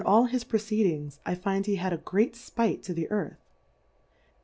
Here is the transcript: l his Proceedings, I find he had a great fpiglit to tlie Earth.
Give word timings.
l 0.03 0.23
his 0.23 0.43
Proceedings, 0.43 1.19
I 1.27 1.35
find 1.35 1.67
he 1.67 1.75
had 1.75 1.93
a 1.93 1.97
great 1.97 2.33
fpiglit 2.33 2.81
to 2.85 2.93
tlie 2.95 3.05
Earth. 3.11 3.37